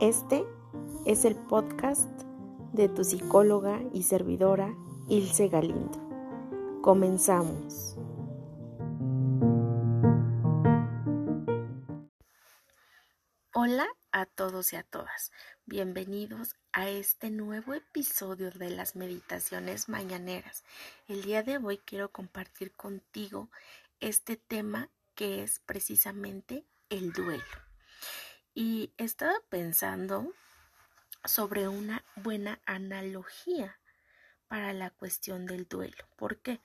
[0.00, 0.44] Este
[1.06, 2.10] es el podcast
[2.74, 4.76] de tu psicóloga y servidora
[5.08, 5.98] Ilse Galindo.
[6.82, 7.96] Comenzamos.
[13.54, 15.32] Hola a todos y a todas.
[15.64, 20.62] Bienvenidos a este nuevo episodio de las meditaciones mañaneras.
[21.08, 23.48] El día de hoy quiero compartir contigo
[24.00, 27.65] este tema que es precisamente el duelo.
[28.58, 30.32] Y estaba pensando
[31.26, 33.78] sobre una buena analogía
[34.48, 36.08] para la cuestión del duelo.
[36.16, 36.62] ¿Por qué?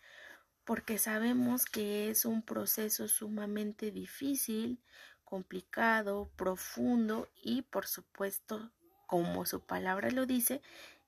[0.64, 4.80] Porque sabemos que es un proceso sumamente difícil,
[5.26, 8.72] complicado, profundo y por supuesto,
[9.06, 10.62] como su palabra lo dice,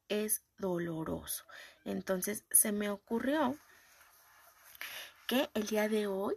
[0.09, 1.45] es doloroso.
[1.85, 3.57] Entonces se me ocurrió
[5.27, 6.35] que el día de hoy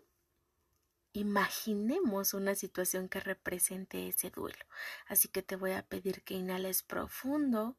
[1.17, 4.65] imaginemos una situación que represente ese duelo.
[5.07, 7.79] Así que te voy a pedir que inhales profundo,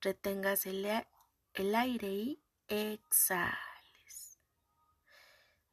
[0.00, 0.86] retengas el,
[1.52, 4.38] el aire y exhales.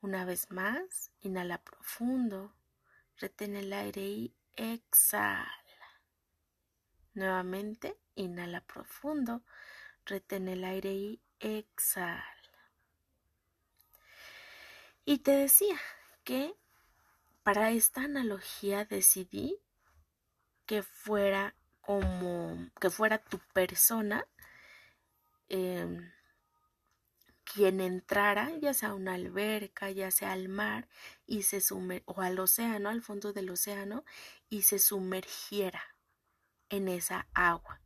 [0.02, 2.54] Una vez más, inhala profundo,
[3.16, 5.48] retén el aire y exhala.
[7.14, 9.42] Nuevamente, inhala profundo,
[10.06, 12.26] retén el aire y exhala.
[15.06, 15.80] Y te decía,
[16.28, 16.54] que
[17.42, 19.62] para esta analogía decidí
[20.66, 24.28] que fuera como que fuera tu persona
[25.48, 26.12] em,
[27.46, 30.90] quien entrara ya sea a una alberca ya sea al mar
[31.26, 34.04] y se sumer o al océano al fondo del océano
[34.50, 35.96] y se sumergiera
[36.68, 37.80] en esa agua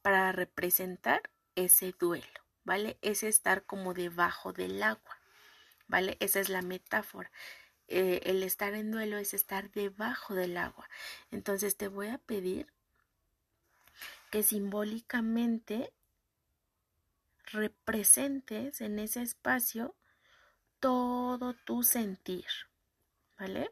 [0.00, 1.20] para representar
[1.56, 5.18] ese duelo vale es estar como debajo del agua
[5.88, 7.30] vale esa es la metáfora
[7.92, 10.88] eh, el estar en duelo es estar debajo del agua.
[11.30, 12.66] Entonces te voy a pedir
[14.30, 15.92] que simbólicamente
[17.52, 19.94] representes en ese espacio
[20.80, 22.46] todo tu sentir,
[23.38, 23.70] ¿vale?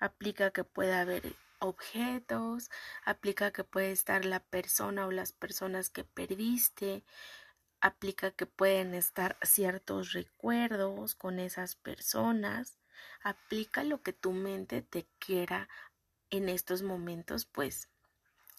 [0.00, 2.68] Aplica que pueda haber objetos,
[3.04, 7.04] aplica que puede estar la persona o las personas que perdiste,
[7.80, 12.79] aplica que pueden estar ciertos recuerdos con esas personas,
[13.22, 15.68] aplica lo que tu mente te quiera
[16.30, 17.88] en estos momentos, pues,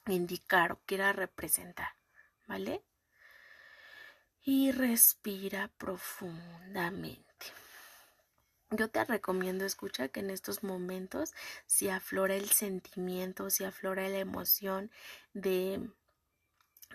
[0.07, 1.90] indicar o quiera representar,
[2.47, 2.84] ¿vale?
[4.44, 7.46] Y respira profundamente.
[8.72, 11.34] Yo te recomiendo, escucha, que en estos momentos,
[11.66, 14.90] si aflora el sentimiento, si aflora la emoción
[15.34, 15.90] de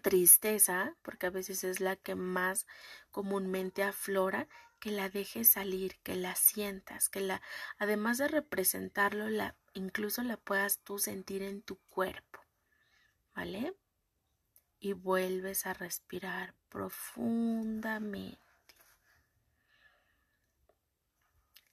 [0.03, 2.67] tristeza, porque a veces es la que más
[3.11, 4.49] comúnmente aflora,
[4.79, 7.43] que la dejes salir, que la sientas, que la,
[7.79, 9.27] además de representarlo,
[9.75, 12.41] incluso la puedas tú sentir en tu cuerpo,
[13.35, 13.75] ¿vale?
[14.79, 18.39] Y vuelves a respirar profundamente.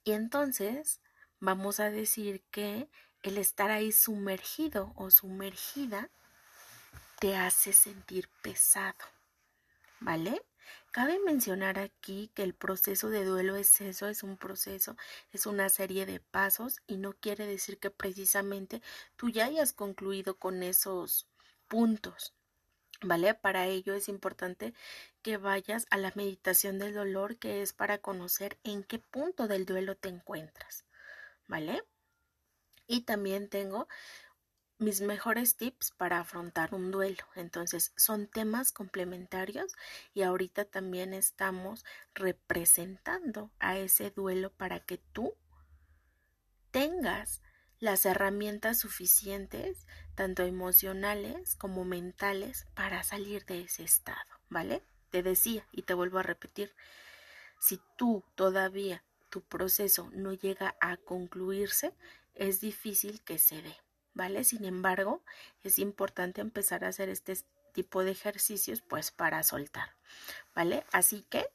[0.04, 1.00] Y entonces
[1.40, 2.88] vamos a decir que
[3.22, 6.10] el estar ahí sumergido o sumergida
[7.20, 9.04] te hace sentir pesado,
[10.00, 10.44] ¿vale?
[10.92, 14.96] Cabe mencionar aquí que el proceso de duelo es eso, es un proceso,
[15.32, 18.80] es una serie de pasos y no quiere decir que precisamente
[19.16, 21.26] tú ya hayas concluido con esos
[21.68, 22.32] puntos.
[23.02, 23.34] ¿Vale?
[23.34, 24.72] Para ello es importante
[25.22, 29.66] que vayas a la meditación del dolor, que es para conocer en qué punto del
[29.66, 30.84] duelo te encuentras.
[31.48, 31.82] ¿Vale?
[32.86, 33.88] Y también tengo
[34.84, 37.24] mis mejores tips para afrontar un duelo.
[37.34, 39.74] Entonces son temas complementarios
[40.12, 41.84] y ahorita también estamos
[42.14, 45.34] representando a ese duelo para que tú
[46.70, 47.40] tengas
[47.80, 54.82] las herramientas suficientes, tanto emocionales como mentales, para salir de ese estado, ¿vale?
[55.10, 56.74] Te decía y te vuelvo a repetir,
[57.58, 61.94] si tú todavía tu proceso no llega a concluirse,
[62.34, 63.83] es difícil que se dé.
[64.14, 64.44] ¿Vale?
[64.44, 65.22] Sin embargo,
[65.62, 67.36] es importante empezar a hacer este
[67.72, 69.90] tipo de ejercicios pues para soltar,
[70.54, 70.84] ¿vale?
[70.92, 71.50] Así que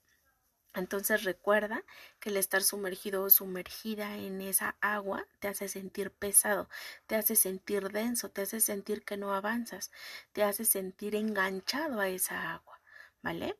[0.76, 1.84] entonces recuerda
[2.20, 6.70] que el estar sumergido o sumergida en esa agua te hace sentir pesado,
[7.08, 9.92] te hace sentir denso, te hace sentir que no avanzas,
[10.32, 12.80] te hace sentir enganchado a esa agua,
[13.24, 13.58] ¿vale?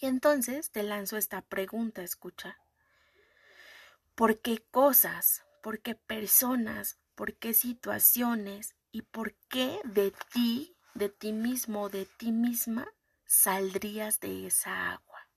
[0.00, 2.58] Y entonces te lanzo esta pregunta, escucha.
[4.14, 11.08] ¿Por qué cosas, por qué personas por qué situaciones y por qué de ti, de
[11.08, 12.86] ti mismo, de ti misma,
[13.24, 15.28] saldrías de esa agua.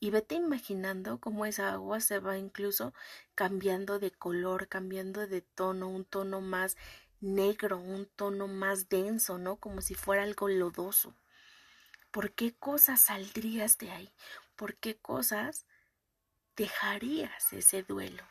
[0.00, 2.92] Y vete imaginando cómo esa agua se va incluso
[3.34, 6.76] cambiando de color, cambiando de tono, un tono más
[7.20, 9.56] negro, un tono más denso, ¿no?
[9.56, 11.14] Como si fuera algo lodoso.
[12.10, 14.12] ¿Por qué cosas saldrías de ahí?
[14.56, 15.66] ¿Por qué cosas
[16.56, 18.22] dejarías ese duelo?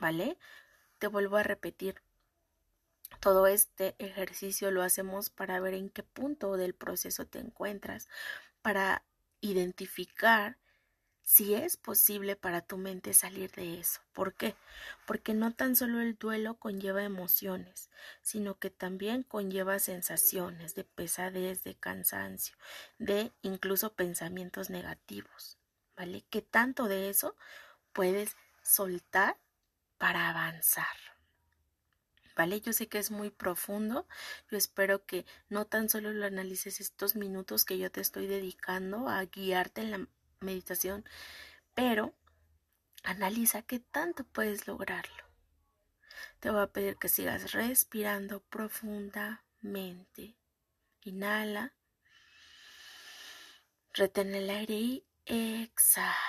[0.00, 0.38] ¿Vale?
[0.98, 2.02] Te vuelvo a repetir.
[3.20, 8.08] Todo este ejercicio lo hacemos para ver en qué punto del proceso te encuentras,
[8.62, 9.02] para
[9.40, 10.58] identificar
[11.28, 14.00] si es posible para tu mente salir de eso.
[14.14, 14.54] ¿Por qué?
[15.06, 17.90] Porque no tan solo el duelo conlleva emociones,
[18.22, 22.56] sino que también conlleva sensaciones de pesadez, de cansancio,
[22.98, 25.58] de incluso pensamientos negativos.
[25.96, 26.24] ¿Vale?
[26.30, 27.36] ¿Qué tanto de eso
[27.92, 29.36] puedes soltar
[29.98, 30.86] para avanzar?
[32.36, 32.60] ¿Vale?
[32.60, 34.06] Yo sé que es muy profundo.
[34.50, 39.08] Yo espero que no tan solo lo analices estos minutos que yo te estoy dedicando
[39.08, 40.06] a guiarte en la
[40.40, 41.04] meditación,
[41.74, 42.14] pero
[43.02, 45.24] analiza qué tanto puedes lograrlo.
[46.38, 50.36] Te voy a pedir que sigas respirando profundamente.
[51.02, 51.74] Inhala.
[53.94, 56.27] Retén el aire y exhala.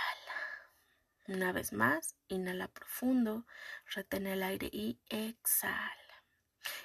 [1.30, 3.46] Una vez más, inhala profundo,
[3.94, 6.24] retén el aire y exhala.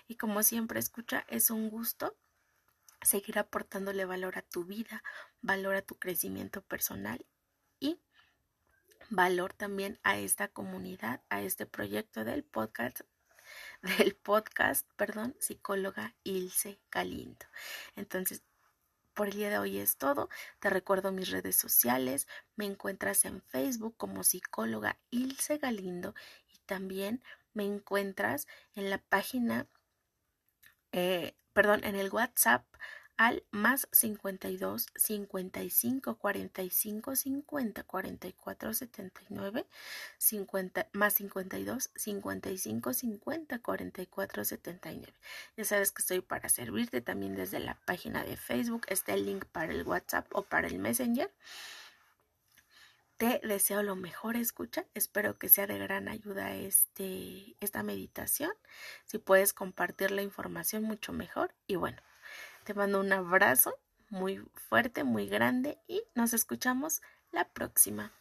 [0.06, 2.14] Y como siempre escucha, es un gusto
[3.00, 5.02] seguir aportándole valor a tu vida,
[5.40, 7.24] valor a tu crecimiento personal
[7.80, 7.98] y
[9.08, 13.00] valor también a esta comunidad, a este proyecto del podcast
[13.80, 17.46] del podcast, perdón, psicóloga Ilse Galindo.
[17.96, 18.42] Entonces,
[19.14, 20.28] por el día de hoy es todo.
[20.58, 22.28] Te recuerdo mis redes sociales.
[22.56, 26.14] Me encuentras en Facebook como psicóloga Ilse Galindo
[26.52, 27.22] y también
[27.54, 29.66] me encuentras en la página,
[30.92, 32.64] eh, perdón, en el WhatsApp
[33.16, 39.66] al más 52 55 45 50 44 79
[40.18, 45.14] 50 más 52 55 50 44 79
[45.56, 49.44] ya sabes que estoy para servirte también desde la página de Facebook está el link
[49.46, 51.30] para el WhatsApp o para el Messenger
[53.16, 54.86] te deseo lo mejor, escucha.
[54.92, 58.50] Espero que sea de gran ayuda este, esta meditación.
[59.04, 61.54] Si puedes compartir la información, mucho mejor.
[61.68, 62.02] Y bueno,
[62.64, 63.78] te mando un abrazo
[64.10, 68.12] muy fuerte, muy grande y nos escuchamos la próxima.